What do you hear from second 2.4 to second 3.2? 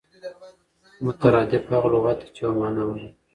یوه مانا ولري.